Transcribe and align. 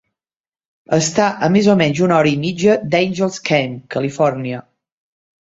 Està 0.97 1.27
a 1.47 1.49
més 1.55 1.69
o 1.73 1.75
menys 1.81 2.01
una 2.07 2.15
hora 2.21 2.31
i 2.31 2.39
mitja 2.47 2.79
d'Angels 2.95 3.39
Camp, 3.51 3.77
Califòrnia. 3.99 4.65